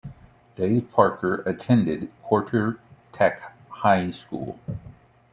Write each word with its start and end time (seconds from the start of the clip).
Dave 0.55 0.89
Parker 0.91 1.43
attended 1.45 2.09
Courter 2.23 2.79
Tech 3.11 3.53
High 3.69 4.09
School. 4.09 4.57